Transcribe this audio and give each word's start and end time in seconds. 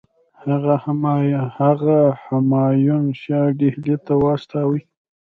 هغه 1.57 1.97
همایون 2.33 3.05
شاه 3.21 3.47
ډهلي 3.59 3.95
ته 4.05 4.13
واستوي. 4.23 4.81